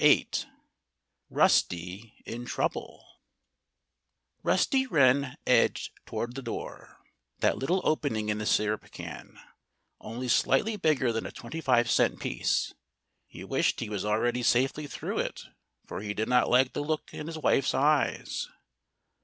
[0.01, 0.29] VIII
[1.29, 3.05] RUSTY IN TROUBLE
[4.41, 6.97] Rusty Wren edged toward the door
[7.41, 9.39] that little opening in the syrup can,
[9.99, 12.73] only slightly bigger than a twenty five cent piece.
[13.27, 15.43] He wished he was already safely through it,
[15.85, 18.49] for he did not like the look in his wife's eyes.